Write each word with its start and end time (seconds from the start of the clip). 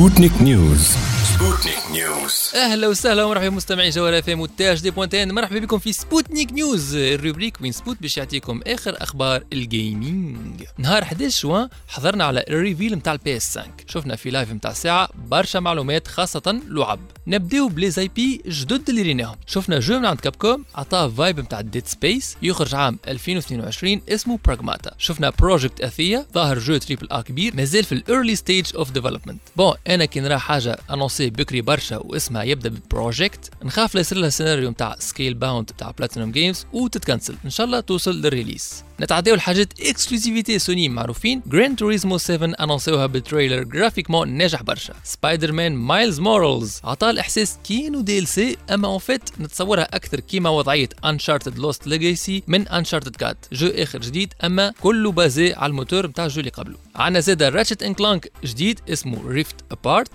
Sputnik 0.00 0.42
News 0.42 0.96
Sputnik 1.24 1.78
News 1.92 2.39
أهلا 2.54 2.88
وسهلا 2.88 3.24
ومرحبا 3.24 3.48
بمستمعي 3.48 3.90
جوال 3.90 4.14
أف 4.14 4.28
إم 4.28 4.40
وتاج 4.40 4.80
دي 4.80 4.90
بوانتين 4.90 5.34
مرحبا 5.34 5.58
بكم 5.58 5.78
في 5.78 5.92
Sputnik 5.92 6.52
News 6.52 6.94
ال 6.96 7.03
rubrique 7.03 7.60
وين 7.60 7.72
سبوت 7.72 7.96
باش 8.00 8.16
يعطيكم 8.16 8.60
آخر 8.66 9.02
أخبار 9.02 9.44
ال 9.52 9.68
gaming 9.68 10.62
نهار 10.78 11.02
11 11.02 11.42
جوان 11.42 11.68
حضرنا 11.88 12.24
على 12.24 12.44
ال 12.48 12.55
reveal 12.55 12.94
نتاع 12.94 13.12
ال 13.12 13.36
PS 13.36 13.58
5 13.58 13.70
شفنا 13.88 14.16
في 14.16 14.30
live 14.30 14.52
نتاع 14.52 14.72
ساعة 14.72 15.08
برشا 15.28 15.58
معلومات 15.58 16.08
خاصة 16.08 16.60
لعب. 16.68 17.00
نبداو 17.26 17.68
ب 17.68 17.90
les 17.90 18.08
IP 18.08 18.42
جدد 18.46 18.88
اللي 18.88 19.02
ريناهم. 19.02 19.36
شفنا 19.46 19.78
jeu 19.80 19.98
من 19.98 20.06
عند 20.06 20.20
Capcom 20.20 20.64
عطاه 20.74 21.08
vibe 21.08 21.40
نتاع 21.40 21.60
Dead 21.60 21.86
Space 21.86 22.36
يخرج 22.42 22.74
عام 22.74 22.98
2022 23.08 24.00
اسمه 24.08 24.38
Pragmata 24.44 24.90
شفنا 24.98 25.30
Project 25.38 25.80
Athia 25.80 26.26
ظاهر 26.34 26.58
jeu 26.58 26.76
triple 26.76 27.08
A 27.10 27.20
كبير 27.20 27.56
مازال 27.56 27.84
في 27.84 27.92
ال 27.92 27.99
early 27.99 28.36
stage 28.36 28.66
of 28.76 28.90
development 28.90 29.40
bon 29.56 29.74
أنا 29.88 30.04
كي 30.04 30.20
نرى 30.20 30.38
حاجة 30.38 30.78
annoncé 30.90 31.30
بكري 31.30 31.60
برشا 31.60 31.96
واسمها 31.96 32.39
يبدأ 32.42 32.68
ب 32.68 32.78
project 32.78 33.50
نخاف 33.64 33.94
لا 33.94 34.00
يصير 34.00 34.18
لها 34.18 34.28
سيناريو 34.28 34.70
نتاع 34.70 34.96
Scalebound 34.98 35.70
نتاع 35.72 35.90
PlatinumGames 35.90 36.66
وتتكنسل 36.72 37.36
إن 37.44 37.50
شاء 37.50 37.66
الله 37.66 37.80
توصل 37.80 38.20
لل 38.20 38.34
release 38.34 38.84
نتعداو 39.00 39.34
الحاجات 39.34 39.80
exclusivité 39.80 40.58
سوني 40.58 40.88
معروفين. 40.88 41.42
Gran 41.46 41.78
Turismo 41.78 42.18
7 42.18 42.54
انونسيوها 42.60 43.06
بال 43.06 43.18
trailer 43.18 43.62
graphiquement 43.62 44.28
ناجح 44.28 44.62
برشا. 44.62 44.94
Spider-Man 45.04 45.74
Miles 45.74 46.20
Morales 46.20 46.80
عطاه 46.84 47.10
الإحساس 47.10 47.58
كينو 47.64 48.00
DLC 48.00 48.56
أما 48.70 48.88
en 48.88 48.98
fait 48.98 49.40
نتصورها 49.40 49.88
أكثر 49.96 50.20
كيما 50.20 50.50
وضعية 50.50 50.88
Uncharted 51.04 51.58
Lost 51.58 51.86
Legacy 51.86 52.42
من 52.46 52.68
Uncharted 52.68 53.16
quatre 53.16 53.36
jeu 53.52 53.66
آخر 53.66 54.00
جديد 54.00 54.34
أما 54.44 54.72
كله 54.80 55.12
basé 55.12 55.52
على 55.52 55.70
الموتور 55.70 56.06
نتاع 56.06 56.24
ال 56.24 56.28
jeu 56.28 56.40
اللي 56.40 56.50
قبله. 56.50 56.76
عندنا 56.94 57.20
زاده 57.20 57.48
Ratchet 57.48 57.82
and 57.82 57.94
Clank 57.94 58.32
جديد 58.44 58.80
اسمه 58.88 59.28
Rift 59.28 59.56
Apart 59.70 60.10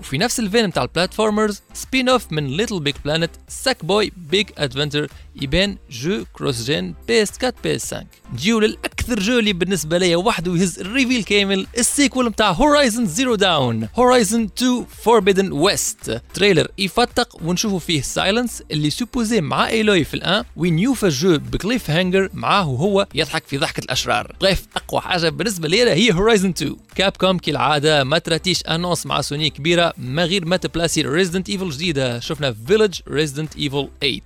وفي 0.00 0.18
نفس 0.18 0.40
ال 0.40 0.44
veine 0.44 0.66
نتاع 0.66 0.82
ال 0.82 1.62
platformers 1.74 2.08
spin-off 2.08 2.32
من 2.32 2.46
LittleBigPlanet 2.46 3.30
Sackboy 3.48 4.12
Big 4.16 4.50
Adventure 4.58 5.08
يبان 5.42 5.76
jeu 5.90 6.24
cross-gen 6.32 6.94
PS 7.08 7.32
4 7.44 7.54
PS 7.64 7.94
5 7.94 8.06
نجيو 8.32 8.60
للأكثر 8.60 8.99
jeu 9.18 9.38
اللي 9.38 9.52
بالنسبة 9.52 9.98
ليا 9.98 10.16
وحده 10.16 10.56
يهز 10.56 10.78
ال 10.78 10.85
reveal 10.85 11.24
كامل 11.24 11.66
ال 11.78 11.85
sequel 11.85 12.28
نتاع 12.28 12.50
Horizon 12.50 13.06
Zero 13.06 13.34
Dawn 13.34 13.88
Horizon 13.94 14.48
2 14.58 14.84
Forbidden 15.04 15.52
West 15.52 16.22
trailer 16.34 16.68
يفتق 16.78 17.36
ونشوفوا 17.42 17.78
فيه 17.78 18.02
Sylens 18.02 18.62
اللي 18.70 18.90
supposé 18.90 19.40
مع 19.40 19.68
Aloy 19.68 20.04
في 20.04 20.14
الآن 20.14 20.44
وين 20.56 20.78
يوفى 20.78 21.06
ال 21.06 21.12
jeu 21.12 21.32
ب 21.32 21.38
cliffhanger 21.38 22.28
معاه 22.34 22.68
وهو 22.68 23.06
يضحك 23.14 23.42
في 23.46 23.58
ضحكة 23.58 23.80
الأشرار. 23.80 24.36
bref 24.40 24.66
أقوى 24.76 25.00
حاجة 25.00 25.28
بالنسبة 25.28 25.68
لي 25.68 25.90
هي 25.90 26.12
Horizon 26.12 26.48
2 26.48 26.76
Capcom 26.94 27.38
كالعادة 27.38 28.04
ما 28.04 28.18
تراتيش 28.18 28.62
annonce 28.62 29.06
مع 29.06 29.20
سوني 29.20 29.50
كبيرة 29.50 29.92
ما 29.98 30.24
غير 30.24 30.44
ما 30.44 30.56
تبلاسي 30.56 31.02
Resident 31.02 31.50
Evil 31.50 31.70
جديدة. 31.70 32.20
شفنا 32.20 32.56
Village 32.66 33.00
Resident 33.08 33.56
Evil 33.56 33.88
8 34.00 34.20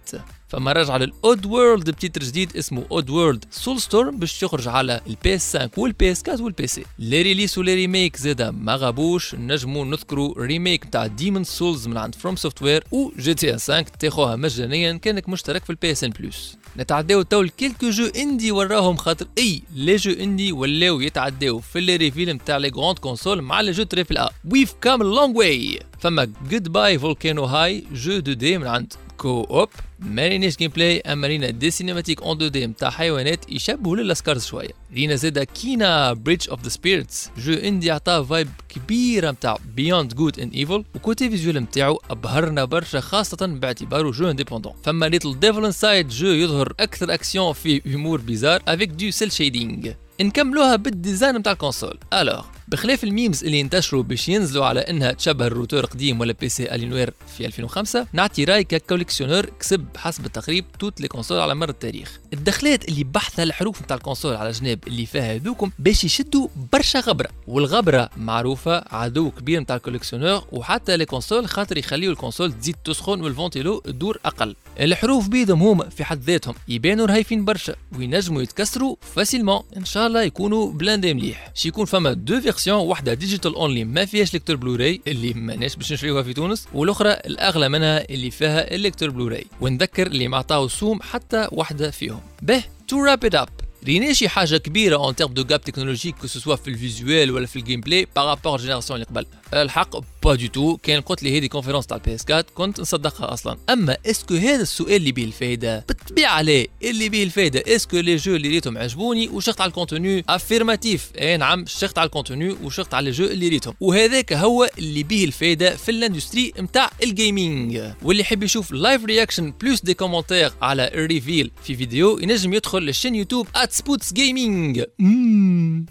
فما 0.54 0.72
رجع 0.72 0.96
لل 0.96 1.46
Oddworld 1.46 1.90
ب 1.90 1.96
titre 1.96 2.22
جديد 2.22 2.56
اسمه 2.56 2.84
Oddworld 2.90 3.44
Soulstorm 3.50 4.18
باش 4.18 4.42
يخرج 4.42 4.68
على 4.68 5.00
ال 5.06 5.34
PS 5.34 5.56
5 5.56 5.70
وال 5.76 6.12
PS 6.12 6.22
4 6.28 6.44
وال 6.44 6.66
PC. 6.66 6.84
les 6.98 7.22
release 7.22 7.58
و 7.58 7.62
les 7.62 7.74
remake 7.74 8.16
زادا 8.16 8.50
ما 8.50 8.76
غابوش 8.76 9.34
نجمو 9.34 9.84
نذكروا 9.84 10.34
remake 10.38 10.86
نتاع 10.86 11.06
Demon's 11.06 11.44
Souls 11.44 11.86
من 11.88 11.96
عند 11.96 12.14
FromSoftware 12.14 12.84
و 12.92 13.10
GTA 13.18 13.70
5 13.70 13.82
تاخوها 13.82 14.36
مجانيا 14.36 14.92
كأنك 14.92 15.28
مشترك 15.28 15.64
في 15.64 15.70
ال 15.70 15.92
PSN 15.92 16.10
Plus 16.10 16.56
نتعداو 16.76 17.22
تو 17.22 17.42
ل 17.42 17.48
quelques 17.48 17.90
jeux 17.90 18.06
indie 18.06 18.52
وراهم 18.52 18.96
خاطر 18.96 19.26
أي 19.38 19.62
les 19.74 19.96
jeux 19.96 20.12
indie 20.12 20.52
ولاو 20.52 21.00
يتعداو 21.00 21.60
في 21.60 21.80
les 21.80 21.96
reveal 21.96 22.32
نتاع 22.32 22.56
les 22.56 22.68
grandes 22.68 22.98
consoles 22.98 23.42
مع 23.42 23.60
les 23.60 23.70
jeux 23.70 23.82
triple 23.82 24.18
A 24.18 24.30
we've 24.52 24.74
come 24.80 25.02
long 25.02 25.36
way 25.36 25.80
فما 26.00 26.32
Goodbye 26.50 26.98
Volcano 26.98 27.44
High 27.44 27.84
jeu 27.92 28.18
deux 28.18 28.32
D 28.32 28.58
من 28.58 28.66
عند 28.66 28.92
كو 29.24 29.44
اوب 29.50 29.68
مارينيش 29.98 30.56
جيم 30.56 30.70
بلاي 30.70 31.00
اما 31.00 31.26
رينا 31.26 31.50
دي 31.50 31.70
سينماتيك 31.70 32.22
اون 32.22 32.38
دو 32.38 32.48
دي 32.48 32.66
نتاع 32.66 32.90
حيوانات 32.90 33.52
يشبهوا 33.52 33.96
للاسكارز 33.96 34.44
شوية 34.44 34.70
رينا 34.94 35.14
زادا 35.14 35.44
كينا 35.44 36.12
بريدج 36.12 36.50
اوف 36.50 36.62
ذا 36.62 36.68
سبيريتس 36.68 37.30
جو 37.38 37.52
اندي 37.52 37.90
عطاه 37.90 38.22
فايب 38.22 38.48
كبيره 38.68 39.30
نتاع 39.30 39.58
بيوند 39.76 40.14
جود 40.14 40.40
ان 40.40 40.48
ايفل 40.48 40.84
وكوتي 40.94 41.30
فيجوال 41.30 41.56
نتاعو 41.56 42.00
ابهرنا 42.10 42.64
برشا 42.64 43.00
خاصه 43.00 43.46
باعتباره 43.46 44.10
جو 44.10 44.30
انديبوندون 44.30 44.72
فما 44.82 45.06
ليتل 45.06 45.40
ديفل 45.40 45.64
انسايد 45.64 46.08
جو 46.08 46.26
يظهر 46.26 46.72
أكثر 46.80 47.14
اكسيون 47.14 47.52
في 47.52 47.82
هيمور 47.86 48.20
بيزار 48.20 48.62
افيك 48.68 48.88
دو 48.88 49.10
سيل 49.10 49.32
شيدينغ 49.32 49.92
نكملوها 50.20 50.76
بالديزاين 50.76 51.36
نتاع 51.36 51.52
الكونسول 51.52 51.98
الوغ 52.12 52.44
بخلاف 52.68 53.04
الميمز 53.04 53.44
اللي 53.44 53.60
انتشروا 53.60 54.02
باش 54.02 54.28
ينزلوا 54.28 54.66
على 54.66 54.80
إنها 54.80 55.12
تشبه 55.12 55.46
الروتور 55.46 55.84
قديم 55.84 56.20
ولا 56.20 56.34
بي 56.40 56.48
سي 56.48 56.74
الينوير 56.74 57.14
في 57.36 57.46
2005 57.46 58.06
نعطي 58.12 58.44
راي 58.44 58.64
ككوليكسيونور 58.64 59.46
كسب 59.60 59.86
حسب 59.96 60.26
التقريب 60.26 60.64
توت 60.78 61.00
لي 61.00 61.08
كونسول 61.08 61.38
على 61.38 61.54
مر 61.54 61.68
التاريخ. 61.68 62.18
الدخلات 62.32 62.88
اللي 62.88 63.04
بحثها 63.04 63.42
الحروف 63.42 63.82
نتاع 63.82 63.96
الكونسول 63.96 64.36
على 64.36 64.50
جناب 64.50 64.78
اللي 64.86 65.06
فيها 65.06 65.34
هذوكم 65.34 65.70
باش 65.78 66.04
يشدوا 66.04 66.48
برشا 66.72 67.00
غبرة 67.00 67.28
والغبرة 67.46 68.10
معروفة 68.16 68.84
عدو 68.90 69.30
كبير 69.30 69.60
نتاع 69.60 69.76
ال 69.76 69.81
collectionneur 69.81 70.44
وحتى 70.52 70.96
les 70.96 71.06
consoles 71.06 71.48
خاطر 71.48 71.78
يخليو 71.78 72.10
ال 72.10 72.16
console 72.16 72.52
تزيد 72.52 72.76
تسخن 72.84 73.20
وال 73.20 73.33
ventilo 73.33 73.78
تدور 73.78 74.18
أقل. 74.24 74.56
الحروف 74.80 75.28
بيدهم 75.28 75.62
هما 75.62 75.88
في 75.88 76.04
حد 76.04 76.22
ذاتهم 76.22 76.54
يبانوا 76.68 77.06
رهيفين 77.06 77.44
برشا 77.44 77.74
وينجموا 77.98 78.42
يتكسروا 78.42 78.96
facilement. 79.14 79.60
إن 79.76 79.84
شاء 79.84 80.06
الله 80.06 80.22
يكونوا 80.22 80.72
blindé 80.72 81.14
مليح. 81.14 81.50
شي 81.54 81.68
يكون 81.68 81.84
فما 81.84 82.12
deux 82.12 82.34
versions 82.54 82.78
واحدة 82.78 83.14
digital 83.14 83.54
only 83.54 83.84
ما 83.84 84.04
فيهاش 84.04 84.32
lecteur 84.34 84.56
Blu-ray 84.56 85.00
اللي 85.06 85.32
ماناش 85.34 85.76
باش 85.76 85.92
نشريوها 85.92 86.22
في 86.22 86.32
تونس 86.34 86.66
والأخرى 86.74 87.12
الأغلى 87.12 87.68
منها 87.68 88.10
اللي 88.10 88.30
فيها 88.30 88.74
ال 88.74 88.79
lecteur 88.79 89.10
Blu-ray. 89.10 89.46
ونذكر 89.60 90.06
اللي 90.06 90.28
ما 90.28 90.66
سوم 90.68 91.02
حتى 91.02 91.48
واحدة 91.52 91.90
فيهم. 91.90 92.20
به 92.42 92.64
to 92.88 93.04
wrap 93.04 93.24
it 93.24 93.34
up 93.34 93.48
رينا 93.84 94.12
شي 94.12 94.28
حاجة 94.28 94.56
كبيرة 94.56 94.96
en 94.96 95.16
termes 95.16 95.32
de 95.32 95.44
gap 95.44 95.60
technologique 95.60 96.16
que 96.16 96.26
ce 96.26 96.36
soit 96.36 96.56
في 96.56 96.68
ال 96.68 96.77
visuel 96.77 97.30
ولا 97.30 97.46
في 97.46 97.58
ال 97.58 97.80
gameplay 97.80 98.06
par 98.16 98.29
rapport 98.29 98.58
génération 98.58 99.00
اللي 99.00 99.10
قبل 99.10 99.26
الحق 99.62 99.96
با 100.22 100.34
دو 100.34 100.46
تو. 100.46 100.76
كان 100.76 101.00
قلت 101.00 101.22
لي 101.22 101.38
هذه 101.38 101.46
كونفيرونس 101.46 101.86
تاع 101.86 101.96
البي 101.96 102.14
إس 102.14 102.24
4 102.30 102.44
كنت 102.54 102.80
نصدقها 102.80 103.32
أصلا. 103.32 103.58
أما 103.70 103.96
اسكو 104.06 104.34
هذا 104.34 104.62
السؤال 104.62 104.94
اللي 104.96 105.12
به 105.12 105.24
الفايدة؟ 105.24 105.84
بالطبيعة 105.88 106.32
عليه 106.32 106.66
اللي 106.82 107.08
به 107.08 107.22
الفايدة 107.22 107.62
اسكو 107.66 107.96
لي 107.96 108.16
جو 108.16 108.36
اللي 108.36 108.48
ريتهم 108.48 108.78
عجبوني 108.78 109.28
وشغت 109.28 109.60
على 109.60 109.68
الكونتوني 109.68 110.24
افيرماتيف 110.28 111.10
اي 111.18 111.36
نعم 111.36 111.64
شغت 111.66 111.98
على 111.98 112.06
الكونتوني 112.06 112.56
وشغت 112.62 112.94
على 112.94 113.10
لي 113.10 113.16
جو 113.16 113.24
اللي 113.24 113.48
ريتهم. 113.48 113.74
وهذاك 113.80 114.32
هو 114.32 114.70
اللي 114.78 115.02
به 115.02 115.24
الفايدة 115.24 115.76
في 115.76 115.90
الاندستري 115.90 116.52
نتاع 116.58 116.90
الجيمنج 117.02 117.82
واللي 118.02 118.22
يحب 118.22 118.42
يشوف 118.42 118.72
لايف 118.72 119.04
رياكشن 119.04 119.50
بلوس 119.60 119.80
دي 119.80 119.94
كومنتير 119.94 120.52
على 120.62 120.90
الريفيل 120.94 121.50
في 121.64 121.76
فيديو 121.76 122.18
ينجم 122.18 122.54
يدخل 122.54 122.78
للشين 122.78 123.14
يوتيوب 123.14 123.48
@سبوتس 123.70 124.12
جيمنج 124.12 124.84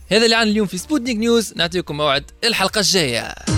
هذا 0.08 0.26
اللي 0.26 0.36
عن 0.36 0.48
اليوم 0.48 0.68
في 0.68 0.78
Sputnik 0.78 1.18
News 1.18 1.54
نعطيكم 1.56 1.98
موعد 1.98 2.32
الحلقة 2.44 2.80
الجاية. 2.80 3.53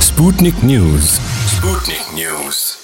Sputnik 0.00 0.64
News 0.64 1.20
Sputnik 1.46 2.00
News 2.14 2.76